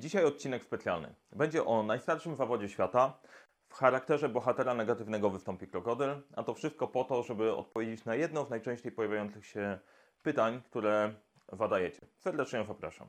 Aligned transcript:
Dzisiaj 0.00 0.24
odcinek 0.24 0.64
specjalny. 0.64 1.14
Będzie 1.32 1.64
o 1.64 1.82
najstarszym 1.82 2.36
zawodzie 2.36 2.68
świata. 2.68 3.18
W 3.68 3.74
charakterze 3.74 4.28
bohatera 4.28 4.74
negatywnego 4.74 5.30
wystąpi 5.30 5.66
krokodyl, 5.66 6.10
a 6.36 6.42
to 6.42 6.54
wszystko 6.54 6.88
po 6.88 7.04
to, 7.04 7.22
żeby 7.22 7.56
odpowiedzieć 7.56 8.04
na 8.04 8.14
jedno 8.14 8.44
z 8.44 8.50
najczęściej 8.50 8.92
pojawiających 8.92 9.46
się 9.46 9.78
pytań, 10.22 10.62
które 10.64 11.14
zadajecie. 11.52 12.06
Serdecznie 12.18 12.64
zapraszam. 12.68 13.08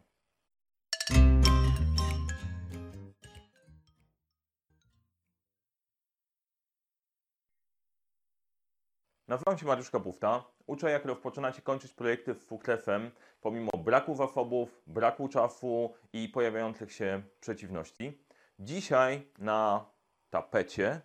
Nazywam 9.31 9.57
się 9.57 9.65
Mariusz 9.65 9.89
Kapufta. 9.89 10.43
Uczę, 10.67 10.91
jak 10.91 11.05
rozpoczynać 11.05 11.59
i 11.59 11.61
kończyć 11.61 11.93
projekty 11.93 12.33
z 12.33 12.47
sukcesem, 12.47 13.11
pomimo 13.41 13.71
braku 13.77 14.15
zasobów, 14.15 14.81
braku 14.87 15.27
czasu 15.27 15.93
i 16.13 16.29
pojawiających 16.29 16.91
się 16.93 17.21
przeciwności. 17.39 18.23
Dzisiaj 18.59 19.27
na 19.39 19.85
tapecie 20.29 21.01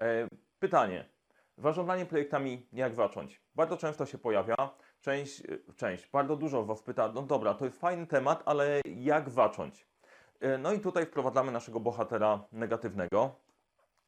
e, 0.00 0.28
pytanie. 0.58 1.04
Zarządzanie 1.58 2.06
projektami, 2.06 2.66
jak 2.72 2.94
zacząć? 2.94 3.40
Bardzo 3.54 3.76
często 3.76 4.06
się 4.06 4.18
pojawia. 4.18 4.56
Część, 5.00 5.40
e, 5.40 5.44
część, 5.76 6.08
bardzo 6.10 6.36
dużo 6.36 6.64
Was 6.64 6.82
pyta, 6.82 7.12
no 7.14 7.22
dobra, 7.22 7.54
to 7.54 7.64
jest 7.64 7.80
fajny 7.80 8.06
temat, 8.06 8.42
ale 8.46 8.80
jak 8.96 9.30
zacząć? 9.30 9.86
E, 10.40 10.58
no 10.58 10.72
i 10.72 10.80
tutaj 10.80 11.06
wprowadzamy 11.06 11.52
naszego 11.52 11.80
bohatera 11.80 12.44
negatywnego, 12.52 13.34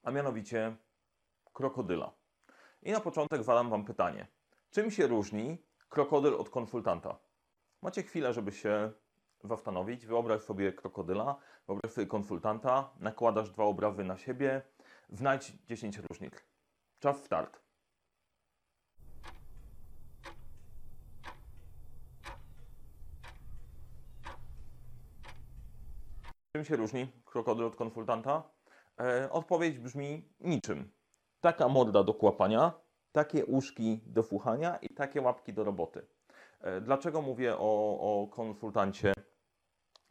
a 0.02 0.10
mianowicie 0.10 0.76
krokodyla. 1.52 2.12
I 2.82 2.92
na 2.92 3.00
początek 3.00 3.42
zadam 3.42 3.70
Wam 3.70 3.84
pytanie. 3.84 4.26
Czym 4.70 4.90
się 4.90 5.06
różni 5.06 5.58
krokodyl 5.88 6.34
od 6.34 6.50
konsultanta? 6.50 7.18
Macie 7.82 8.02
chwilę, 8.02 8.34
żeby 8.34 8.52
się 8.52 8.92
zastanowić. 9.44 10.06
Wyobraź 10.06 10.42
sobie 10.42 10.72
krokodyla, 10.72 11.36
wyobraź 11.66 11.92
sobie 11.92 12.06
konsultanta, 12.06 12.90
nakładasz 13.00 13.50
dwa 13.50 13.64
obrazy 13.64 14.04
na 14.04 14.16
siebie, 14.16 14.62
znajdź 15.08 15.52
10 15.66 15.98
różnic. 15.98 16.34
Czas 16.98 17.24
start. 17.24 17.60
Czym 26.52 26.64
się 26.64 26.76
różni 26.76 27.12
krokodyl 27.24 27.64
od 27.64 27.76
konsultanta? 27.76 28.42
E, 29.00 29.30
odpowiedź 29.32 29.78
brzmi 29.78 30.28
niczym. 30.40 30.97
Taka 31.40 31.68
morda 31.68 32.04
do 32.04 32.14
kłapania, 32.14 32.72
takie 33.12 33.46
uszki 33.46 34.00
do 34.06 34.22
fuchania 34.22 34.76
i 34.76 34.88
takie 34.88 35.22
łapki 35.22 35.52
do 35.52 35.64
roboty. 35.64 36.06
E, 36.60 36.80
dlaczego 36.80 37.22
mówię 37.22 37.56
o, 37.58 37.98
o 38.00 38.26
konsultancie 38.26 39.12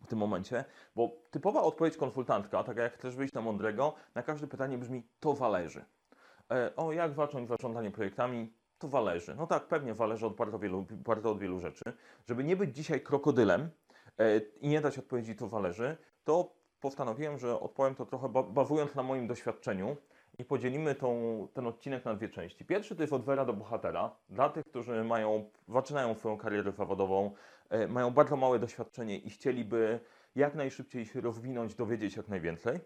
w 0.03 0.07
tym 0.07 0.19
momencie? 0.19 0.65
Bo 0.95 1.11
typowa 1.31 1.61
odpowiedź 1.61 1.97
konsultantka, 1.97 2.63
taka 2.63 2.81
jak 2.81 2.93
chcesz 2.93 3.15
wyjść 3.15 3.33
na 3.33 3.41
mądrego, 3.41 3.93
na 4.15 4.23
każde 4.23 4.47
pytanie 4.47 4.77
brzmi 4.77 5.03
to 5.19 5.35
zależy. 5.35 5.85
E, 6.51 6.75
o, 6.75 6.91
jak 6.91 7.13
zacząć 7.13 7.49
zarządzanie 7.49 7.91
projektami? 7.91 8.53
To 8.77 8.87
zależy. 8.87 9.35
No 9.35 9.47
tak, 9.47 9.67
pewnie 9.67 9.95
zależy 9.95 10.25
od 10.25 10.35
bardzo 10.35 10.59
wielu, 10.59 10.85
bardzo 10.91 11.31
od 11.31 11.39
wielu 11.39 11.59
rzeczy. 11.59 11.83
Żeby 12.25 12.43
nie 12.43 12.55
być 12.55 12.75
dzisiaj 12.75 13.01
krokodylem 13.01 13.69
e, 14.17 14.37
i 14.37 14.67
nie 14.67 14.81
dać 14.81 14.99
odpowiedzi 14.99 15.35
to 15.35 15.47
zależy, 15.47 15.97
to 16.23 16.55
postanowiłem, 16.79 17.37
że 17.37 17.59
odpowiem 17.59 17.95
to 17.95 18.05
trochę 18.05 18.29
bazując 18.29 18.95
na 18.95 19.03
moim 19.03 19.27
doświadczeniu 19.27 19.97
i 20.39 20.45
podzielimy 20.45 20.95
tą, 20.95 21.47
ten 21.53 21.67
odcinek 21.67 22.05
na 22.05 22.13
dwie 22.13 22.29
części. 22.29 22.65
Pierwszy 22.65 22.95
to 22.95 23.03
jest 23.03 23.13
od 23.13 23.23
wera 23.23 23.45
do 23.45 23.53
bohatera. 23.53 24.15
Dla 24.29 24.49
tych, 24.49 24.65
którzy 24.65 25.03
mają, 25.03 25.49
zaczynają 25.67 26.15
swoją 26.15 26.37
karierę 26.37 26.71
zawodową, 26.71 27.31
e, 27.69 27.87
mają 27.87 28.11
bardzo 28.11 28.35
małe 28.35 28.59
doświadczenie 28.59 29.17
i 29.17 29.29
chcieliby 29.29 29.99
jak 30.35 30.55
najszybciej 30.55 31.05
się 31.05 31.21
rozwinąć, 31.21 31.75
dowiedzieć 31.75 32.15
jak 32.15 32.27
najwięcej. 32.27 32.79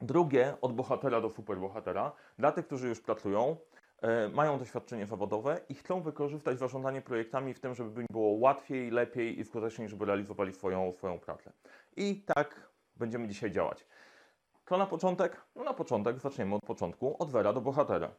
Drugie, 0.00 0.54
od 0.60 0.74
bohatera 0.74 1.20
do 1.20 1.30
superbohatera. 1.30 2.12
Dla 2.38 2.52
tych, 2.52 2.66
którzy 2.66 2.88
już 2.88 3.00
pracują, 3.00 3.56
e, 4.02 4.28
mają 4.28 4.58
doświadczenie 4.58 5.06
zawodowe 5.06 5.60
i 5.68 5.74
chcą 5.74 6.00
wykorzystać 6.00 6.58
zarządzanie 6.58 7.02
projektami 7.02 7.54
w 7.54 7.60
tym, 7.60 7.74
żeby 7.74 8.00
im 8.00 8.06
było 8.10 8.28
łatwiej, 8.28 8.90
lepiej 8.90 9.40
i 9.40 9.44
skuteczniej, 9.44 9.88
żeby 9.88 10.04
realizowali 10.04 10.52
swoją, 10.52 10.92
swoją 10.92 11.18
pracę. 11.18 11.52
I 11.96 12.24
tak 12.34 12.70
będziemy 12.96 13.28
dzisiaj 13.28 13.50
działać. 13.50 13.86
To 14.64 14.78
na 14.78 14.86
początek? 14.86 15.40
No 15.56 15.64
na 15.64 15.74
początek 15.74 16.18
zaczniemy 16.18 16.54
od 16.54 16.62
początku, 16.62 17.22
od 17.22 17.30
wera 17.30 17.52
do 17.52 17.60
bohatera. 17.60 18.10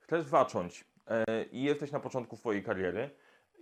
Chcesz 0.00 0.24
zacząć 0.24 0.84
yy, 1.10 1.44
i 1.44 1.62
jesteś 1.62 1.92
na 1.92 2.00
początku 2.00 2.36
swojej 2.36 2.62
kariery. 2.62 3.10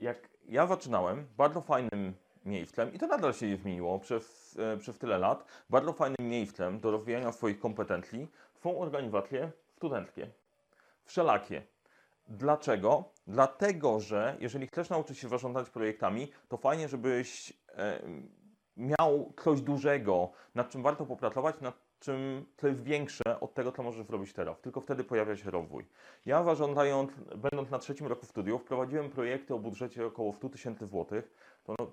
Jak 0.01 0.29
ja 0.45 0.67
zaczynałem, 0.67 1.27
bardzo 1.37 1.61
fajnym 1.61 2.15
miejscem, 2.45 2.93
i 2.93 2.99
to 2.99 3.07
nadal 3.07 3.35
się 3.35 3.49
nie 3.49 3.57
zmieniło 3.57 3.99
przez, 3.99 4.55
yy, 4.55 4.79
przez 4.79 4.99
tyle 4.99 5.19
lat, 5.19 5.45
bardzo 5.71 5.93
fajnym 5.93 6.29
miejscem 6.29 6.81
do 6.81 6.91
rozwijania 6.91 7.33
swoich 7.33 7.59
kompetencji 7.59 8.29
są 8.55 8.79
organizacje 8.79 9.53
studenckie. 9.77 10.31
Wszelakie. 11.05 11.63
Dlaczego? 12.29 13.05
Dlatego, 13.27 14.01
że 14.01 14.37
jeżeli 14.41 14.67
chcesz 14.67 14.91
nauczyć 14.91 15.19
się 15.19 15.29
zarządzać 15.29 15.71
projektami, 15.71 16.33
to 16.49 16.57
fajnie, 16.57 16.89
żebyś 16.89 17.53
e, 17.69 18.01
miał 18.77 19.33
coś 19.45 19.61
dużego, 19.61 20.31
nad 20.55 20.71
czym 20.71 20.83
warto 20.83 21.07
popracować, 21.07 21.61
nad 21.61 21.90
czym 22.01 22.47
to 22.57 22.69
jest 22.69 22.83
większe 22.83 23.41
od 23.41 23.55
tego, 23.55 23.73
co 23.73 23.83
możesz 23.83 24.07
zrobić 24.07 24.33
teraz. 24.33 24.61
Tylko 24.61 24.81
wtedy 24.81 25.05
pojawia 25.05 25.37
się 25.37 25.51
rozwój. 25.51 25.87
Ja 26.27 26.45
zarządzając, 26.45 27.11
będąc 27.37 27.71
na 27.71 27.79
trzecim 27.79 28.07
roku 28.07 28.27
studiów, 28.27 28.65
prowadziłem 28.65 29.11
projekty 29.11 29.55
o 29.55 29.59
budżecie 29.59 30.07
około 30.07 30.33
100 30.33 30.49
tysięcy 30.49 30.87
złotych. 30.87 31.33
To, 31.65 31.75
no, 31.79 31.91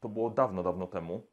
to 0.00 0.08
było 0.08 0.30
dawno, 0.30 0.62
dawno 0.62 0.86
temu. 0.86 1.26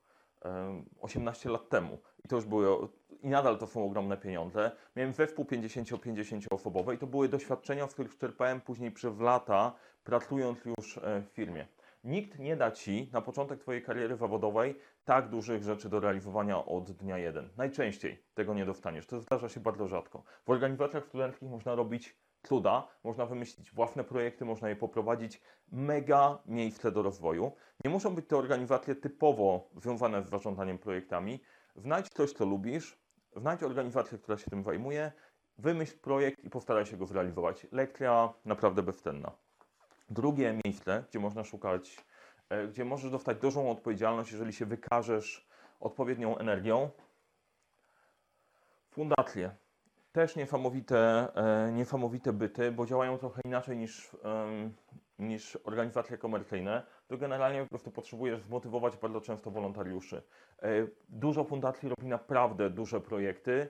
18 1.01 1.49
lat 1.49 1.69
temu. 1.69 1.97
I 2.25 2.27
to 2.27 2.35
już 2.35 2.45
były, 2.45 2.87
i 3.21 3.27
nadal 3.27 3.57
to 3.57 3.67
są 3.67 3.85
ogromne 3.85 4.17
pieniądze. 4.17 4.71
Miałem 4.95 5.13
zespół 5.13 5.45
50-50 5.45 6.45
osobowy 6.49 6.95
i 6.95 6.97
to 6.97 7.07
były 7.07 7.29
doświadczenia, 7.29 7.87
z 7.87 7.93
których 7.93 8.17
czerpałem 8.17 8.61
później 8.61 8.91
przez 8.91 9.19
lata, 9.19 9.73
pracując 10.03 10.65
już 10.65 10.97
e, 10.97 11.21
w 11.21 11.33
firmie. 11.33 11.67
Nikt 12.03 12.39
nie 12.39 12.55
da 12.55 12.71
Ci 12.71 13.09
na 13.13 13.21
początek 13.21 13.59
Twojej 13.59 13.83
kariery 13.83 14.15
zawodowej 14.15 14.79
tak 15.05 15.29
dużych 15.29 15.63
rzeczy 15.63 15.89
do 15.89 15.99
realizowania 15.99 16.65
od 16.65 16.91
dnia 16.91 17.17
jeden. 17.17 17.49
Najczęściej 17.57 18.23
tego 18.33 18.53
nie 18.53 18.65
dostaniesz. 18.65 19.07
To 19.07 19.19
zdarza 19.19 19.49
się 19.49 19.59
bardzo 19.59 19.87
rzadko. 19.87 20.23
W 20.45 20.49
organizacjach 20.49 21.05
studenckich 21.05 21.49
można 21.49 21.75
robić 21.75 22.17
cuda, 22.43 22.87
można 23.03 23.25
wymyślić 23.25 23.71
własne 23.71 24.03
projekty, 24.03 24.45
można 24.45 24.69
je 24.69 24.75
poprowadzić. 24.75 25.41
Mega 25.71 26.39
miejsce 26.45 26.91
do 26.91 27.01
rozwoju. 27.01 27.51
Nie 27.83 27.89
muszą 27.89 28.15
być 28.15 28.27
to 28.27 28.37
organizacje 28.37 28.95
typowo 28.95 29.69
związane 29.75 30.23
z 30.23 30.29
zarządzaniem 30.29 30.77
projektami. 30.77 31.41
Znajdź 31.75 32.09
coś, 32.09 32.31
co 32.31 32.45
lubisz, 32.45 32.99
znajdź 33.35 33.63
organizację, 33.63 34.17
która 34.17 34.37
się 34.37 34.51
tym 34.51 34.63
zajmuje, 34.63 35.11
wymyśl 35.57 35.97
projekt 35.97 36.43
i 36.43 36.49
postaraj 36.49 36.85
się 36.85 36.97
go 36.97 37.05
zrealizować. 37.05 37.67
Lekcja 37.71 38.33
naprawdę 38.45 38.83
bezcenna. 38.83 39.31
Drugie 40.09 40.59
miejsce, 40.65 41.03
gdzie 41.09 41.19
można 41.19 41.43
szukać, 41.43 41.97
e, 42.49 42.67
gdzie 42.67 42.85
możesz 42.85 43.11
dostać 43.11 43.37
dużą 43.37 43.71
odpowiedzialność, 43.71 44.31
jeżeli 44.31 44.53
się 44.53 44.65
wykażesz 44.65 45.47
odpowiednią 45.79 46.37
energią. 46.37 46.89
Fundacje. 48.91 49.55
Też 50.11 50.35
niesamowite, 50.35 51.27
e, 51.35 51.71
niesamowite 51.71 52.33
byty, 52.33 52.71
bo 52.71 52.85
działają 52.85 53.17
trochę 53.17 53.41
inaczej 53.45 53.77
niż, 53.77 54.15
niż 55.19 55.55
organizacje 55.63 56.17
komercyjne. 56.17 56.83
To 57.07 57.17
generalnie 57.17 57.63
po 57.63 57.69
prostu 57.69 57.91
potrzebujesz 57.91 58.41
zmotywować 58.41 58.97
bardzo 58.97 59.21
często 59.21 59.51
wolontariuszy. 59.51 60.21
E, 60.61 60.69
dużo 61.09 61.43
fundacji 61.43 61.89
robi 61.89 62.07
naprawdę 62.07 62.69
duże 62.69 63.01
projekty 63.01 63.69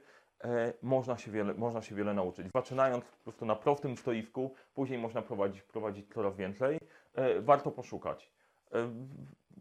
można 0.81 1.17
się, 1.17 1.31
wiele, 1.31 1.53
można 1.53 1.81
się 1.81 1.95
wiele 1.95 2.13
nauczyć. 2.13 2.47
Zaczynając 2.55 3.05
po 3.05 3.23
prostu 3.23 3.45
na 3.45 3.55
prostym 3.55 3.97
stoisku, 3.97 4.53
później 4.73 4.99
można 4.99 5.21
prowadzić, 5.21 5.61
prowadzić 5.61 6.13
coraz 6.13 6.35
więcej. 6.35 6.79
E, 7.15 7.41
warto 7.41 7.71
poszukać. 7.71 8.31
E, 8.73 8.89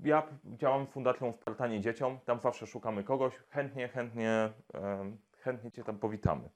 ja 0.05 0.23
działam 0.45 0.87
w 0.87 0.91
Fundacją 0.91 1.33
Spartanie 1.33 1.81
Dzieciom, 1.81 2.19
tam 2.25 2.41
zawsze 2.41 2.67
szukamy 2.67 3.05
kogoś, 3.05 3.35
chętnie, 3.51 3.89
chętnie, 3.89 4.53
chętnie 5.39 5.71
Cię 5.71 5.85
tam 5.85 5.99
powitamy. 5.99 6.51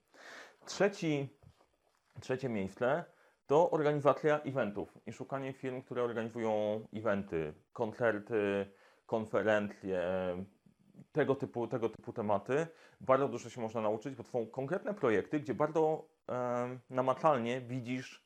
Trzeci, 0.65 1.29
trzecie 2.19 2.49
miejsce 2.49 3.05
to 3.47 3.71
organizacja 3.71 4.39
eventów 4.39 4.97
i 5.05 5.13
szukanie 5.13 5.53
firm, 5.53 5.81
które 5.81 6.03
organizują 6.03 6.81
eventy, 6.93 7.53
koncerty, 7.73 8.65
konferencje, 9.05 10.01
tego 11.13 11.35
typu, 11.35 11.67
tego 11.67 11.89
typu 11.89 12.13
tematy. 12.13 12.67
Bardzo 13.01 13.27
dużo 13.27 13.49
się 13.49 13.61
można 13.61 13.81
nauczyć, 13.81 14.15
bo 14.15 14.23
to 14.23 14.29
są 14.29 14.47
konkretne 14.47 14.93
projekty, 14.93 15.39
gdzie 15.39 15.53
bardzo 15.53 16.05
e, 16.29 16.79
namacalnie 16.89 17.61
widzisz, 17.61 18.23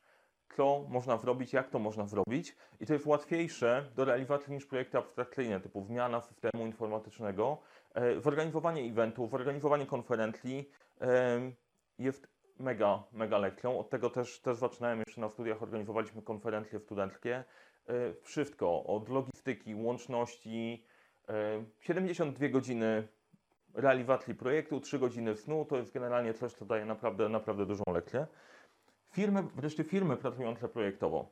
co 0.56 0.84
można 0.88 1.18
zrobić, 1.18 1.52
jak 1.52 1.70
to 1.70 1.78
można 1.78 2.06
zrobić 2.06 2.56
i 2.80 2.86
to 2.86 2.92
jest 2.92 3.06
łatwiejsze 3.06 3.84
do 3.94 4.04
realizacji 4.04 4.52
niż 4.52 4.66
projekty 4.66 4.98
abstrakcyjne, 4.98 5.60
typu 5.60 5.84
zmiana 5.84 6.20
systemu 6.20 6.66
informatycznego. 6.66 7.58
E, 7.94 8.20
zorganizowanie 8.20 8.82
eventów, 8.82 9.30
zorganizowanie 9.30 9.86
konferencji 9.86 10.70
e, 11.00 11.40
jest 11.98 12.28
mega, 12.58 13.02
mega 13.12 13.38
lekcją. 13.38 13.78
Od 13.78 13.90
tego 13.90 14.10
też, 14.10 14.40
też 14.40 14.58
zaczynałem 14.58 14.98
jeszcze 14.98 15.20
na 15.20 15.28
studiach, 15.28 15.62
organizowaliśmy 15.62 16.22
konferencje 16.22 16.78
studenckie. 16.78 17.44
E, 17.88 18.14
wszystko, 18.22 18.84
od 18.84 19.08
logistyki, 19.08 19.74
łączności, 19.74 20.84
72 21.80 22.48
godziny 22.48 23.08
realizacji 23.74 24.34
projektu, 24.34 24.80
3 24.80 24.98
godziny 24.98 25.36
snu, 25.36 25.64
to 25.64 25.76
jest 25.76 25.92
generalnie 25.92 26.34
coś, 26.34 26.52
co 26.52 26.64
daje 26.64 26.84
naprawdę, 26.84 27.28
naprawdę 27.28 27.66
dużą 27.66 27.82
lekcję. 27.92 28.26
Firmy, 29.12 29.42
wreszcie 29.56 29.84
firmy 29.84 30.16
pracujące 30.16 30.68
projektowo. 30.68 31.30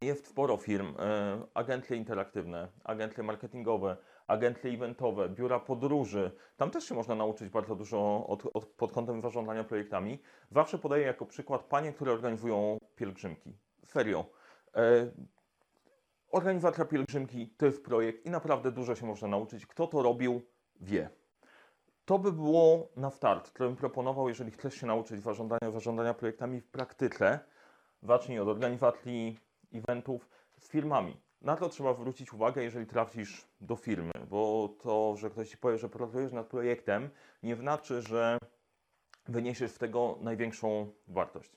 Jest 0.00 0.26
sporo 0.26 0.56
firm, 0.56 0.94
e, 0.98 1.38
agencje 1.54 1.96
interaktywne, 1.96 2.68
agencje 2.84 3.22
marketingowe, 3.24 3.96
agencje 4.26 4.70
eventowe, 4.70 5.28
biura 5.28 5.60
podróży. 5.60 6.30
Tam 6.56 6.70
też 6.70 6.84
się 6.84 6.94
można 6.94 7.14
nauczyć 7.14 7.48
bardzo 7.48 7.74
dużo 7.76 8.26
od, 8.26 8.42
od, 8.54 8.66
pod 8.66 8.92
kątem 8.92 9.22
zarządzania 9.22 9.64
projektami. 9.64 10.18
Zawsze 10.50 10.78
podaję 10.78 11.06
jako 11.06 11.26
przykład 11.26 11.64
panie, 11.64 11.92
które 11.92 12.12
organizują 12.12 12.78
pielgrzymki. 12.96 13.56
Serio. 13.84 14.24
Organizacja 16.36 16.84
pielgrzymki 16.84 17.48
to 17.56 17.66
jest 17.66 17.84
projekt 17.84 18.26
i 18.26 18.30
naprawdę 18.30 18.72
dużo 18.72 18.94
się 18.94 19.06
można 19.06 19.28
nauczyć. 19.28 19.66
Kto 19.66 19.86
to 19.86 20.02
robił, 20.02 20.42
wie. 20.80 21.10
To 22.04 22.18
by 22.18 22.32
było 22.32 22.88
na 22.96 23.10
start, 23.10 23.50
które 23.50 23.68
bym 23.68 23.76
proponował, 23.76 24.28
jeżeli 24.28 24.50
chcesz 24.50 24.74
się 24.74 24.86
nauczyć 24.86 25.22
zarządzania, 25.22 25.70
zarządzania 25.70 26.14
projektami 26.14 26.60
w 26.60 26.66
praktyce. 26.68 27.40
Zacznij 28.02 28.38
od 28.38 28.48
organizacji 28.48 29.38
eventów 29.72 30.28
z 30.58 30.68
firmami. 30.68 31.16
Na 31.42 31.56
to 31.56 31.68
trzeba 31.68 31.94
zwrócić 31.94 32.32
uwagę, 32.32 32.62
jeżeli 32.62 32.86
trafisz 32.86 33.48
do 33.60 33.76
firmy, 33.76 34.12
bo 34.30 34.68
to, 34.80 35.16
że 35.16 35.30
ktoś 35.30 35.50
ci 35.50 35.56
powie, 35.56 35.78
że 35.78 35.88
pracujesz 35.88 36.32
nad 36.32 36.46
projektem, 36.46 37.10
nie 37.42 37.56
znaczy, 37.56 38.02
że 38.02 38.38
wyniesiesz 39.26 39.70
z 39.70 39.78
tego 39.78 40.18
największą 40.20 40.92
wartość. 41.08 41.56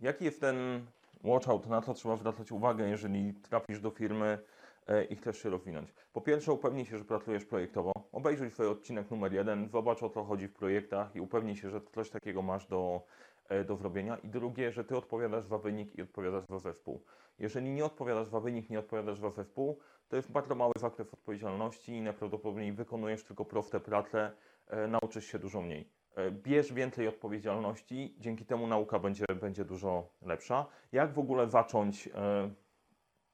Jaki 0.00 0.24
jest 0.24 0.40
ten 0.40 0.86
watchout, 1.24 1.66
na 1.66 1.82
co 1.82 1.94
trzeba 1.94 2.16
zwracać 2.16 2.52
uwagę, 2.52 2.88
jeżeli 2.88 3.34
trafisz 3.34 3.80
do 3.80 3.90
firmy 3.90 4.38
e, 4.86 5.04
i 5.04 5.16
chcesz 5.16 5.42
się 5.42 5.50
rozwinąć? 5.50 5.94
Po 6.12 6.20
pierwsze, 6.20 6.52
upewnij 6.52 6.86
się, 6.86 6.98
że 6.98 7.04
pracujesz 7.04 7.44
projektowo. 7.44 7.92
Obejrzyj 8.12 8.50
swój 8.50 8.66
odcinek 8.66 9.10
numer 9.10 9.32
jeden, 9.32 9.68
zobacz 9.68 10.02
o 10.02 10.10
co 10.10 10.24
chodzi 10.24 10.48
w 10.48 10.52
projektach 10.52 11.16
i 11.16 11.20
upewnij 11.20 11.56
się, 11.56 11.70
że 11.70 11.80
coś 11.80 12.10
takiego 12.10 12.42
masz 12.42 12.66
do, 12.66 13.02
e, 13.48 13.64
do 13.64 13.76
zrobienia. 13.76 14.16
I 14.16 14.28
drugie, 14.28 14.72
że 14.72 14.84
ty 14.84 14.96
odpowiadasz 14.96 15.44
za 15.46 15.58
wynik 15.58 15.98
i 15.98 16.02
odpowiadasz 16.02 16.44
za 16.46 16.58
zespół. 16.58 17.04
Jeżeli 17.38 17.70
nie 17.70 17.84
odpowiadasz 17.84 18.28
za 18.28 18.40
wynik, 18.40 18.70
nie 18.70 18.78
odpowiadasz 18.78 19.18
za 19.18 19.30
zespół, 19.30 19.78
to 20.08 20.16
jest 20.16 20.32
bardzo 20.32 20.54
mały 20.54 20.72
zakres 20.78 21.14
odpowiedzialności 21.14 21.92
i 21.92 22.02
najprawdopodobniej 22.02 22.72
wykonujesz 22.72 23.24
tylko 23.24 23.44
proste 23.44 23.80
prace, 23.80 24.32
e, 24.68 24.86
nauczysz 24.86 25.26
się 25.26 25.38
dużo 25.38 25.62
mniej. 25.62 25.99
E, 26.26 26.30
bierz 26.30 26.72
więcej 26.72 27.08
odpowiedzialności, 27.08 28.14
dzięki 28.18 28.44
temu 28.44 28.66
nauka 28.66 28.98
będzie, 28.98 29.24
będzie 29.40 29.64
dużo 29.64 30.08
lepsza. 30.22 30.66
Jak 30.92 31.12
w 31.12 31.18
ogóle 31.18 31.48
zacząć, 31.48 32.08
e, 32.08 32.50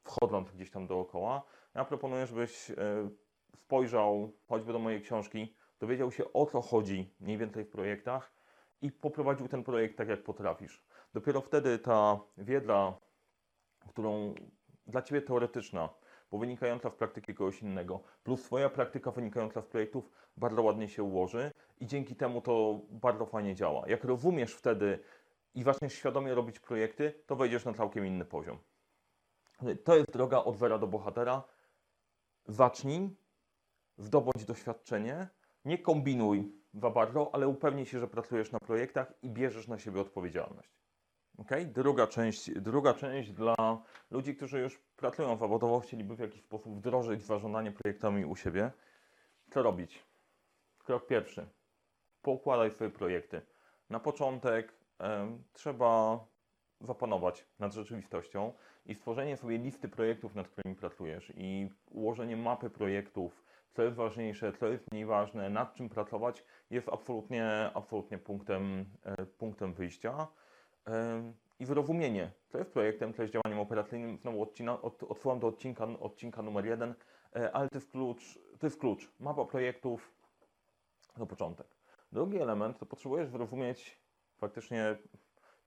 wchodząc 0.04 0.50
gdzieś 0.52 0.70
tam 0.70 0.86
dookoła? 0.86 1.42
Ja 1.74 1.84
proponuję, 1.84 2.26
żebyś 2.26 2.70
e, 2.70 2.74
spojrzał 3.56 4.32
choćby 4.48 4.72
do 4.72 4.78
mojej 4.78 5.02
książki, 5.02 5.54
dowiedział 5.80 6.10
się 6.10 6.32
o 6.32 6.46
co 6.46 6.60
chodzi 6.60 7.14
mniej 7.20 7.38
więcej 7.38 7.64
w 7.64 7.70
projektach 7.70 8.32
i 8.82 8.92
poprowadził 8.92 9.48
ten 9.48 9.64
projekt 9.64 9.98
tak, 9.98 10.08
jak 10.08 10.22
potrafisz. 10.22 10.84
Dopiero 11.14 11.40
wtedy 11.40 11.78
ta 11.78 12.20
wiedza, 12.38 12.94
którą 13.88 14.34
dla 14.86 15.02
Ciebie 15.02 15.22
teoretyczna, 15.22 15.88
bo 16.30 16.38
wynikająca 16.38 16.90
z 16.90 16.94
praktyki 16.94 17.34
kogoś 17.34 17.62
innego, 17.62 18.00
plus 18.22 18.42
Twoja 18.42 18.70
praktyka 18.70 19.10
wynikająca 19.10 19.62
z 19.62 19.66
projektów 19.66 20.10
bardzo 20.36 20.62
ładnie 20.62 20.88
się 20.88 21.02
ułoży 21.02 21.50
i 21.80 21.86
dzięki 21.86 22.16
temu 22.16 22.40
to 22.40 22.80
bardzo 22.90 23.26
fajnie 23.26 23.54
działa. 23.54 23.88
Jak 23.88 24.04
rozumiesz 24.04 24.54
wtedy 24.54 24.98
i 25.54 25.62
zaczniesz 25.62 25.94
świadomie 25.94 26.34
robić 26.34 26.60
projekty, 26.60 27.22
to 27.26 27.36
wejdziesz 27.36 27.64
na 27.64 27.74
całkiem 27.74 28.06
inny 28.06 28.24
poziom. 28.24 28.58
To 29.84 29.96
jest 29.96 30.10
droga 30.10 30.38
od 30.38 30.56
zera 30.56 30.78
do 30.78 30.86
bohatera. 30.86 31.42
Zacznij, 32.46 33.16
zdobądź 33.98 34.44
doświadczenie, 34.44 35.28
nie 35.64 35.78
kombinuj 35.78 36.52
za 36.74 36.90
bardzo, 36.90 37.34
ale 37.34 37.48
upewnij 37.48 37.86
się, 37.86 37.98
że 38.00 38.08
pracujesz 38.08 38.52
na 38.52 38.58
projektach 38.58 39.12
i 39.22 39.30
bierzesz 39.30 39.68
na 39.68 39.78
siebie 39.78 40.00
odpowiedzialność. 40.00 40.70
Okay? 41.38 41.66
Druga, 41.66 42.06
część, 42.06 42.50
druga 42.50 42.94
część 42.94 43.32
dla 43.32 43.54
ludzi, 44.10 44.36
którzy 44.36 44.60
już 44.60 44.78
pracują 44.96 45.36
zawodowo, 45.36 45.80
chcieliby 45.80 46.16
w 46.16 46.20
jakiś 46.20 46.42
sposób 46.42 46.76
wdrożyć 46.76 47.22
zarządzanie 47.22 47.72
projektami 47.72 48.24
u 48.24 48.36
siebie. 48.36 48.70
Co 49.50 49.62
robić? 49.62 50.04
Krok 50.78 51.06
pierwszy. 51.06 51.46
Poukładaj 52.22 52.70
swoje 52.70 52.90
projekty. 52.90 53.42
Na 53.90 54.00
początek 54.00 54.72
trzeba 55.52 56.20
zapanować 56.80 57.46
nad 57.58 57.74
rzeczywistością 57.74 58.52
i 58.86 58.94
stworzenie 58.94 59.36
sobie 59.36 59.58
listy 59.58 59.88
projektów, 59.88 60.34
nad 60.34 60.48
którymi 60.48 60.76
pracujesz 60.76 61.32
i 61.36 61.70
ułożenie 61.90 62.36
mapy 62.36 62.70
projektów, 62.70 63.44
co 63.72 63.82
jest 63.82 63.96
ważniejsze, 63.96 64.52
co 64.52 64.66
jest 64.66 64.92
mniej 64.92 65.06
ważne, 65.06 65.50
nad 65.50 65.74
czym 65.74 65.88
pracować, 65.88 66.44
jest 66.70 66.88
absolutnie, 66.88 67.70
absolutnie 67.74 68.18
punktem, 68.18 68.84
e, 69.04 69.26
punktem 69.26 69.74
wyjścia. 69.74 70.26
I 71.60 71.66
wyrozumienie, 71.66 72.30
co 72.48 72.58
jest 72.58 72.72
projektem, 72.72 73.14
co 73.14 73.22
jest 73.22 73.34
działaniem 73.34 73.60
operacyjnym. 73.60 74.18
Znowu 74.18 74.42
odcina, 74.42 74.82
od, 74.82 75.02
odsyłam 75.02 75.40
do 75.40 75.46
odcinka, 75.46 75.86
odcinka 76.00 76.42
numer 76.42 76.66
jeden, 76.66 76.94
e, 77.36 77.52
ale 77.52 77.68
to 77.68 77.76
jest 77.76 77.90
klucz, 77.90 78.38
to 78.58 78.66
jest 78.66 78.80
klucz. 78.80 79.10
Mapa 79.20 79.44
projektów 79.44 80.12
to 81.18 81.26
początek. 81.26 81.66
Drugi 82.12 82.38
element 82.38 82.78
to 82.78 82.86
potrzebujesz 82.86 83.30
wyrozumieć 83.30 84.00
faktycznie, 84.38 84.96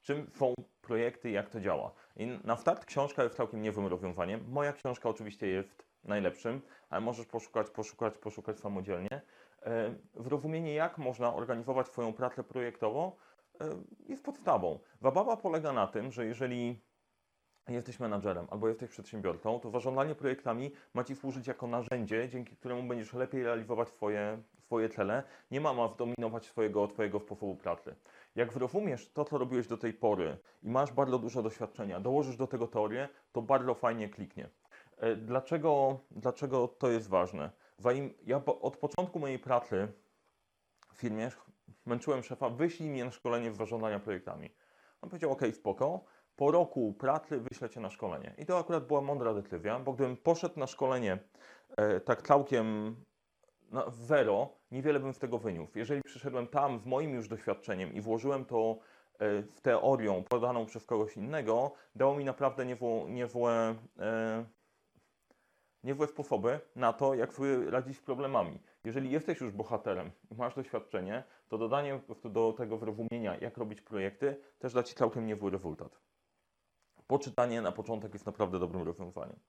czym 0.01 0.31
są 0.35 0.53
projekty 0.81 1.29
jak 1.29 1.49
to 1.49 1.59
działa. 1.59 1.91
I 2.15 2.39
na 2.43 2.57
start 2.57 2.85
książka 2.85 3.23
jest 3.23 3.35
całkiem 3.35 3.61
niezłym 3.61 3.87
rozwiązaniem. 3.87 4.45
Moja 4.49 4.73
książka 4.73 5.09
oczywiście 5.09 5.47
jest 5.47 5.85
najlepszym, 6.03 6.61
ale 6.89 7.01
możesz 7.01 7.25
poszukać, 7.25 7.69
poszukać, 7.69 8.17
poszukać 8.17 8.59
samodzielnie. 8.59 9.21
E, 9.61 9.95
Wyrozumienie, 10.13 10.73
jak 10.73 10.97
można 10.97 11.35
organizować 11.35 11.87
swoją 11.87 12.13
pracę 12.13 12.43
projektową, 12.43 13.11
e, 13.11 13.28
jest 14.07 14.23
podstawą. 14.23 14.79
Zabawa 15.01 15.37
polega 15.37 15.73
na 15.73 15.87
tym, 15.87 16.11
że 16.11 16.25
jeżeli 16.25 16.81
jesteś 17.67 17.99
menadżerem 17.99 18.47
albo 18.49 18.67
jesteś 18.67 18.89
przedsiębiorcą, 18.89 19.59
to 19.59 19.69
zarządzanie 19.69 20.15
projektami 20.15 20.71
ma 20.93 21.03
Ci 21.03 21.15
służyć 21.15 21.47
jako 21.47 21.67
narzędzie, 21.67 22.29
dzięki 22.29 22.55
któremu 22.55 22.83
będziesz 22.83 23.13
lepiej 23.13 23.43
realizować 23.43 23.89
swoje, 23.89 24.41
swoje 24.65 24.89
cele. 24.89 25.23
Nie 25.51 25.61
ma 25.61 25.73
ma 25.73 25.87
zdominować 25.87 26.45
swojego, 26.45 26.87
twojego 26.87 27.19
sposobu 27.19 27.55
pracy. 27.55 27.95
Jak 28.35 28.53
zrozumiesz 28.53 29.11
to, 29.11 29.25
co 29.25 29.37
robiłeś 29.37 29.67
do 29.67 29.77
tej 29.77 29.93
pory 29.93 30.37
i 30.63 30.69
masz 30.69 30.91
bardzo 30.93 31.19
dużo 31.19 31.43
doświadczenia, 31.43 31.99
dołożysz 31.99 32.37
do 32.37 32.47
tego 32.47 32.67
teorię, 32.67 33.09
to 33.31 33.41
bardzo 33.41 33.73
fajnie 33.73 34.09
kliknie. 34.09 34.49
E, 34.97 35.15
Dlaczego, 35.15 35.99
dlaczego 36.11 36.67
to 36.67 36.89
jest 36.89 37.09
ważne? 37.09 37.51
Ja 38.25 38.45
od 38.45 38.77
początku 38.77 39.19
mojej 39.19 39.39
pracy 39.39 39.87
w 40.93 40.97
firmie 40.97 41.31
męczyłem 41.85 42.23
szefa, 42.23 42.49
wyślij 42.49 42.89
mnie 42.89 43.05
na 43.05 43.11
szkolenie 43.11 43.51
w 43.51 43.55
zarządzania 43.55 43.99
projektami. 43.99 44.49
On 45.01 45.09
powiedział, 45.09 45.31
ok, 45.31 45.41
spoko, 45.53 46.05
po 46.35 46.51
roku 46.51 46.93
pracy 46.93 47.39
wyślę 47.39 47.69
Cię 47.69 47.79
na 47.79 47.89
szkolenie. 47.89 48.35
I 48.37 48.45
to 48.45 48.57
akurat 48.57 48.87
była 48.87 49.01
mądra 49.01 49.33
decyzja, 49.33 49.79
bo 49.79 49.93
gdybym 49.93 50.17
poszedł 50.17 50.59
na 50.59 50.67
szkolenie 50.67 51.19
e, 51.77 51.99
tak 51.99 52.21
całkiem 52.21 52.95
na 53.71 53.89
zero, 53.89 54.49
niewiele 54.71 54.99
bym 54.99 55.13
z 55.13 55.19
tego 55.19 55.37
wyniósł. 55.37 55.77
Jeżeli 55.77 56.01
przyszedłem 56.01 56.47
tam 56.47 56.79
z 56.79 56.85
moim 56.85 57.13
już 57.13 57.27
doświadczeniem 57.27 57.93
i 57.93 58.01
włożyłem 58.01 58.45
to 58.45 58.79
e, 59.19 59.41
w 59.41 59.61
teorią 59.61 60.23
podaną 60.23 60.65
przez 60.65 60.85
kogoś 60.85 61.17
innego, 61.17 61.71
dało 61.95 62.15
mi 62.15 62.25
naprawdę 62.25 62.65
niezłe, 62.65 63.05
niezłe, 63.09 63.75
e, 63.99 64.45
niezłe 65.83 66.07
sposoby 66.07 66.59
na 66.75 66.93
to, 66.93 67.15
jak 67.15 67.33
sobie 67.33 67.71
radzić 67.71 67.97
z 67.97 68.01
problemami. 68.01 68.59
Jeżeli 68.83 69.11
jesteś 69.11 69.41
już 69.41 69.51
bohaterem 69.51 70.11
i 70.31 70.35
masz 70.35 70.55
doświadczenie, 70.55 71.23
to 71.47 71.57
dodanie 71.57 71.99
do 72.23 72.53
tego 72.53 72.77
wyrozumienia, 72.77 73.37
jak 73.41 73.57
robić 73.57 73.81
projekty, 73.81 74.41
też 74.59 74.73
da 74.73 74.83
Ci 74.83 74.95
całkiem 74.95 75.25
niezły 75.25 75.51
rezultat. 75.51 75.99
Poczytanie 77.07 77.61
na 77.61 77.71
początek 77.71 78.13
jest 78.13 78.25
naprawdę 78.25 78.59
dobrym 78.59 78.83
rozwiązaniem. 78.83 79.39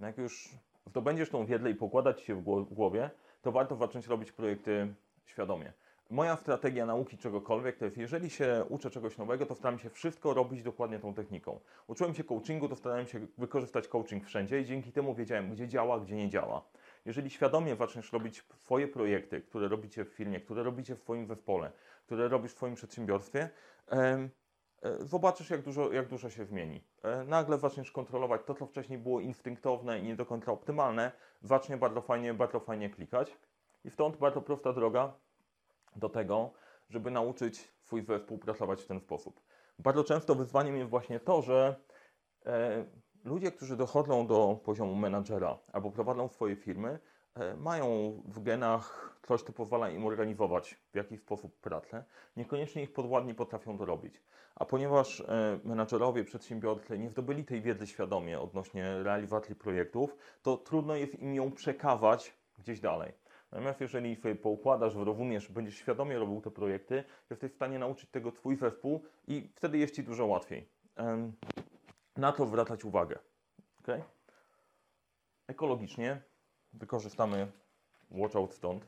Jak 0.00 0.18
już 0.18 0.48
zdobędziesz 0.86 1.30
tą 1.30 1.46
wiedzę 1.46 1.70
i 1.70 1.74
pokładać 1.74 2.20
się 2.20 2.34
w 2.34 2.42
głowie, 2.70 3.10
to 3.42 3.52
warto 3.52 3.76
zacząć 3.76 4.06
robić 4.06 4.32
projekty 4.32 4.94
świadomie. 5.24 5.72
Moja 6.10 6.36
strategia 6.36 6.86
nauki 6.86 7.18
czegokolwiek 7.18 7.76
to 7.76 7.84
jest, 7.84 7.96
jeżeli 7.96 8.30
się 8.30 8.64
uczę 8.68 8.90
czegoś 8.90 9.18
nowego, 9.18 9.46
to 9.46 9.54
staram 9.54 9.78
się 9.78 9.90
wszystko 9.90 10.34
robić 10.34 10.62
dokładnie 10.62 10.98
tą 10.98 11.14
techniką. 11.14 11.60
Uczyłem 11.86 12.14
się 12.14 12.24
coachingu, 12.24 12.68
to 12.68 12.76
starałem 12.76 13.06
się 13.06 13.26
wykorzystać 13.38 13.88
coaching 13.88 14.24
wszędzie 14.24 14.60
i 14.60 14.64
dzięki 14.64 14.92
temu 14.92 15.14
wiedziałem, 15.14 15.50
gdzie 15.50 15.68
działa, 15.68 16.00
gdzie 16.00 16.16
nie 16.16 16.28
działa. 16.28 16.64
Jeżeli 17.04 17.30
świadomie 17.30 17.76
zaczniesz 17.76 18.12
robić 18.12 18.44
swoje 18.64 18.88
projekty, 18.88 19.40
które 19.40 19.68
robicie 19.68 20.04
w 20.04 20.08
firmie, 20.08 20.40
które 20.40 20.62
robicie 20.62 20.96
w 20.96 21.00
swoim 21.00 21.26
zespole, 21.26 21.72
które 22.06 22.28
robisz 22.28 22.52
w 22.52 22.56
swoim 22.56 22.74
przedsiębiorstwie, 22.74 23.50
e, 23.92 24.28
zobaczysz, 25.00 25.50
jak 25.50 25.62
dużo, 25.62 25.92
jak 25.92 26.08
dużo 26.08 26.30
się 26.30 26.44
zmieni. 26.44 26.84
E, 27.02 27.24
Nagle 27.24 27.58
zaczniesz 27.58 27.90
kontrolować 27.92 28.40
to, 28.46 28.54
co 28.54 28.66
wcześniej 28.66 28.98
było 28.98 29.20
instynktowne 29.20 29.98
i 29.98 30.02
nie 30.02 30.16
do 30.16 30.26
końca 30.26 30.52
optymalne, 30.52 31.12
zacznie 31.42 31.76
bardzo 31.76 32.00
fajnie, 32.00 32.34
bardzo 32.34 32.60
fajnie 32.60 32.90
klikać. 32.90 33.36
I 33.84 33.90
stąd 33.90 34.16
bardzo 34.16 34.42
prosta 34.42 34.72
droga 34.72 35.12
do 35.96 36.08
tego, 36.08 36.50
żeby 36.90 37.10
nauczyć 37.10 37.72
swój 37.80 38.02
zespół 38.02 38.38
pracować 38.38 38.82
w 38.82 38.86
ten 38.86 39.00
sposób. 39.00 39.40
Bardzo 39.78 40.04
często 40.04 40.34
wyzwaniem 40.34 40.76
jest 40.76 40.90
właśnie 40.90 41.20
to, 41.20 41.42
że 41.42 41.76
e, 42.46 42.84
ludzie, 43.24 43.52
którzy 43.52 43.76
dochodzą 43.76 44.26
do 44.26 44.60
poziomu 44.64 44.94
menadżera 44.94 45.58
albo 45.72 45.90
prowadzą 45.90 46.28
swoje 46.28 46.56
firmy, 46.56 46.98
e, 47.34 47.56
mają 47.56 47.86
w 48.24 48.42
genach 48.42 49.16
coś, 49.26 49.42
co 49.42 49.52
pozwala 49.52 49.90
im 49.90 50.06
organizować 50.06 50.74
w 50.92 50.96
jakiś 50.96 51.20
sposób 51.20 51.60
pracę, 51.60 52.04
niekoniecznie 52.36 52.82
ich 52.82 52.92
podwładni 52.92 53.34
potrafią 53.34 53.78
to 53.78 53.84
robić. 53.84 54.22
A 54.54 54.64
ponieważ 54.64 55.20
e, 55.20 55.60
menadżerowie, 55.64 56.24
przedsiębiorcy 56.24 56.98
nie 56.98 57.10
zdobyli 57.10 57.44
tej 57.44 57.62
wiedzy 57.62 57.86
świadomie 57.86 58.40
odnośnie 58.40 59.02
realizacji 59.02 59.54
projektów, 59.54 60.16
to 60.42 60.56
trudno 60.56 60.94
jest 60.94 61.18
im 61.18 61.34
ją 61.34 61.52
przekazać 61.52 62.36
gdzieś 62.58 62.80
dalej. 62.80 63.12
Natomiast 63.52 63.80
jeżeli 63.80 64.16
sobie 64.16 64.34
poukładasz, 64.34 64.94
rozumiesz, 64.94 65.48
będziesz 65.48 65.74
świadomie 65.74 66.18
robił 66.18 66.40
te 66.40 66.50
projekty, 66.50 67.04
jesteś 67.30 67.52
w 67.52 67.54
stanie 67.54 67.78
nauczyć 67.78 68.10
tego 68.10 68.32
Twój 68.32 68.56
zespół 68.56 69.04
i 69.26 69.52
wtedy 69.56 69.78
jest 69.78 69.94
Ci 69.94 70.04
dużo 70.04 70.26
łatwiej. 70.26 70.68
Na 72.16 72.32
to 72.32 72.46
zwracać 72.46 72.84
uwagę. 72.84 73.18
Okay? 73.82 74.02
Ekologicznie 75.46 76.22
wykorzystamy 76.72 77.52
watchout 78.10 78.54
stąd. 78.54 78.86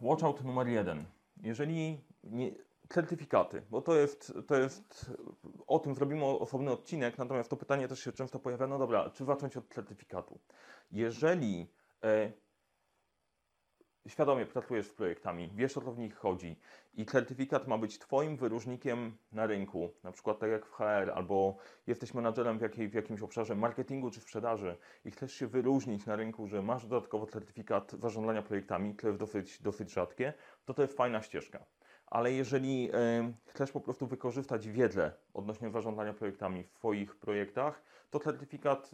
Watchout 0.00 0.44
numer 0.44 0.68
jeden. 0.68 1.04
Jeżeli 1.42 2.00
nie, 2.24 2.52
certyfikaty, 2.88 3.62
bo 3.70 3.82
to 3.82 3.94
jest, 3.94 4.32
to 4.46 4.56
jest, 4.56 5.10
o 5.66 5.78
tym 5.78 5.94
zrobimy 5.94 6.24
osobny 6.24 6.70
odcinek, 6.70 7.18
natomiast 7.18 7.50
to 7.50 7.56
pytanie 7.56 7.88
też 7.88 8.00
się 8.00 8.12
często 8.12 8.38
pojawia, 8.38 8.66
no 8.66 8.78
dobra, 8.78 9.10
czy 9.10 9.24
zacząć 9.24 9.56
od 9.56 9.68
certyfikatu? 9.68 10.38
Jeżeli 10.90 11.66
e, 12.04 12.32
świadomie 14.08 14.46
pracujesz 14.46 14.86
z 14.86 14.94
projektami, 14.94 15.50
wiesz 15.54 15.76
o 15.76 15.80
co 15.80 15.92
w 15.92 15.98
nich 15.98 16.16
chodzi 16.16 16.56
i 16.94 17.06
certyfikat 17.06 17.68
ma 17.68 17.78
być 17.78 17.98
Twoim 17.98 18.36
wyróżnikiem 18.36 19.16
na 19.32 19.46
rynku, 19.46 19.90
na 20.02 20.12
przykład 20.12 20.38
tak 20.38 20.50
jak 20.50 20.66
w 20.66 20.72
HR, 20.72 21.12
albo 21.14 21.56
jesteś 21.86 22.14
menadżerem 22.14 22.58
w, 22.58 22.62
jakiej, 22.62 22.88
w 22.88 22.94
jakimś 22.94 23.22
obszarze 23.22 23.54
marketingu 23.54 24.10
czy 24.10 24.20
sprzedaży 24.20 24.76
i 25.04 25.10
chcesz 25.10 25.32
się 25.32 25.46
wyróżnić 25.46 26.06
na 26.06 26.16
rynku, 26.16 26.46
że 26.46 26.62
masz 26.62 26.86
dodatkowo 26.86 27.26
certyfikat 27.26 27.92
zarządzania 27.92 28.42
projektami, 28.42 28.94
to 28.94 29.06
jest 29.06 29.18
dosyć, 29.18 29.62
dosyć 29.62 29.92
rzadkie, 29.92 30.32
to 30.64 30.74
to 30.74 30.82
jest 30.82 30.96
fajna 30.96 31.22
ścieżka. 31.22 31.64
Ale 32.06 32.32
jeżeli 32.32 32.90
chcesz 33.46 33.72
po 33.72 33.80
prostu 33.80 34.06
wykorzystać 34.06 34.68
wiedzę 34.68 35.12
odnośnie 35.34 35.70
zarządzania 35.70 36.12
projektami 36.12 36.64
w 36.64 36.72
Twoich 36.72 37.16
projektach, 37.16 37.82
to 38.10 38.20
certyfikat 38.20 38.90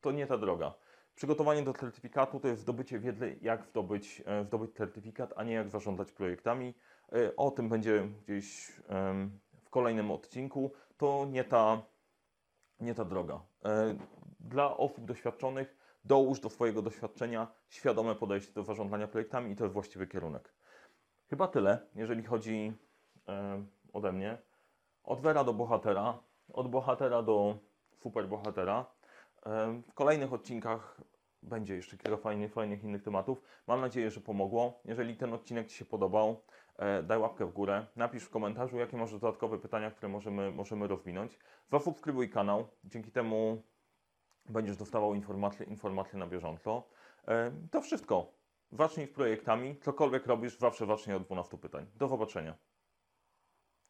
to 0.00 0.12
nie 0.12 0.26
ta 0.26 0.38
droga. 0.38 0.74
Przygotowanie 1.14 1.62
do 1.62 1.72
certyfikatu 1.72 2.40
to 2.40 2.48
jest 2.48 2.62
zdobycie 2.62 2.98
wiedzy, 2.98 3.38
jak 3.42 3.64
zdobyć, 3.64 4.22
e, 4.26 4.44
zdobyć 4.44 4.74
certyfikat, 4.76 5.32
a 5.36 5.44
nie 5.44 5.52
jak 5.52 5.70
zarządzać 5.70 6.12
projektami. 6.12 6.74
E, 7.12 7.36
O 7.36 7.50
tym 7.50 7.68
będzie 7.68 8.08
gdzieś 8.24 8.72
w 9.64 9.70
kolejnym 9.70 10.10
odcinku. 10.10 10.72
To 10.96 11.26
nie 11.30 11.44
ta, 11.44 11.82
nie 12.80 12.94
ta 12.94 13.04
droga. 13.04 13.40
E, 13.64 13.94
Dla 14.40 14.76
osób 14.76 15.04
doświadczonych 15.04 15.76
dołóż 16.04 16.40
do 16.40 16.50
swojego 16.50 16.82
doświadczenia 16.82 17.46
świadome 17.68 18.14
podejście 18.14 18.52
do 18.52 18.62
zarządzania 18.62 19.08
projektami 19.08 19.52
i 19.52 19.56
to 19.56 19.64
jest 19.64 19.74
właściwy 19.74 20.06
kierunek. 20.06 20.54
Chyba 21.30 21.48
tyle, 21.48 21.86
jeżeli 21.94 22.22
chodzi 22.22 22.72
ode 23.92 24.12
mnie. 24.12 24.38
Od 25.04 25.20
wera 25.20 25.44
do 25.44 25.54
bohatera, 25.54 26.18
od 26.52 26.70
bohatera 26.70 27.22
do 27.22 27.58
superbohatera. 27.98 28.93
W 29.88 29.94
kolejnych 29.94 30.32
odcinkach 30.32 31.00
będzie 31.42 31.74
jeszcze 31.74 31.96
kilka 31.96 32.16
fajnych, 32.16 32.52
fajnych 32.52 32.84
innych 32.84 33.02
tematów. 33.02 33.42
Mam 33.66 33.80
nadzieję, 33.80 34.10
że 34.10 34.20
pomogło. 34.20 34.80
Jeżeli 34.84 35.16
ten 35.16 35.32
odcinek 35.32 35.66
Ci 35.66 35.76
się 35.76 35.84
podobał, 35.84 36.42
e, 36.76 37.02
daj 37.02 37.18
łapkę 37.18 37.46
w 37.46 37.52
górę, 37.52 37.86
napisz 37.96 38.24
w 38.24 38.30
komentarzu, 38.30 38.78
jakie 38.78 38.96
masz 38.96 39.12
dodatkowe 39.12 39.58
pytania, 39.58 39.90
które 39.90 40.08
możemy, 40.08 40.50
możemy 40.50 40.86
rozwinąć. 40.86 41.38
Zasubskrybuj 41.72 42.30
kanał, 42.30 42.68
dzięki 42.84 43.12
temu 43.12 43.62
będziesz 44.48 44.76
dostawał 44.76 45.14
informacje, 45.14 45.66
informacje 45.66 46.18
na 46.18 46.26
bieżąco. 46.26 46.88
E, 47.28 47.52
To 47.70 47.80
wszystko. 47.80 48.32
Zacznij 48.72 49.06
z 49.06 49.10
projektami, 49.10 49.76
cokolwiek 49.80 50.26
robisz, 50.26 50.58
zawsze 50.58 50.86
zacznij 50.86 51.16
od 51.16 51.22
12 51.22 51.58
pytań. 51.58 51.86
Do 51.94 52.08
zobaczenia. 52.08 52.54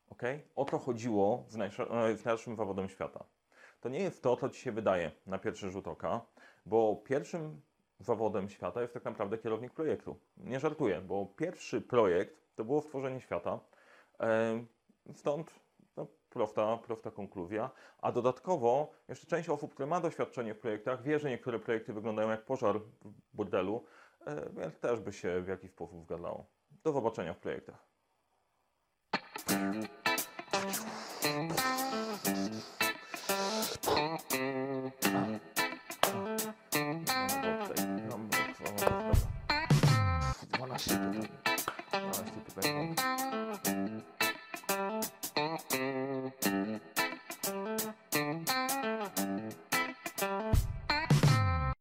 Ok? 0.08 0.22
O 0.56 0.64
to 0.64 0.78
chodziło 0.78 1.44
z, 1.48 1.56
e, 1.56 2.36
z 2.36 2.56
zawodem 2.56 2.88
świata. 2.88 3.24
To 3.84 3.88
nie 3.88 3.98
jest 3.98 4.22
to, 4.22 4.36
co 4.36 4.48
Ci 4.48 4.60
się 4.60 4.72
wydaje 4.72 5.10
na 5.26 5.38
pierwszy 5.38 5.70
rzut 5.70 5.88
oka, 5.88 6.20
bo 6.66 6.96
pierwszym 6.96 7.60
zawodem 8.00 8.48
świata 8.48 8.82
jest 8.82 8.94
tak 8.94 9.04
naprawdę 9.04 9.38
kierownik 9.38 9.72
projektu. 9.72 10.16
Nie 10.36 10.60
żartuję, 10.60 11.00
bo 11.00 11.26
pierwszy 11.26 11.80
projekt 11.80 12.56
to 12.56 12.64
było 12.64 12.82
stworzenie 12.82 13.20
świata. 13.20 13.60
Stąd 15.14 15.60
no, 15.96 16.06
prosta, 16.30 16.76
prosta 16.76 17.10
konkluzja. 17.10 17.70
A 17.98 18.12
dodatkowo 18.12 18.92
jeszcze 19.08 19.26
część 19.26 19.48
osób, 19.48 19.74
które 19.74 19.86
ma 19.86 20.00
doświadczenie 20.00 20.54
w 20.54 20.58
projektach, 20.58 21.02
wie, 21.02 21.18
że 21.18 21.30
niektóre 21.30 21.58
projekty 21.58 21.92
wyglądają 21.92 22.30
jak 22.30 22.44
pożar 22.44 22.80
w 22.80 23.12
burdelu, 23.32 23.84
e, 24.26 24.50
więc 24.50 24.78
też 24.78 25.00
by 25.00 25.12
się 25.12 25.42
w 25.42 25.48
jakiś 25.48 25.70
sposób 25.70 26.02
zgadzało. 26.02 26.46
Do 26.84 26.92
zobaczenia 26.92 27.34
w 27.34 27.38
projektach. 27.38 27.93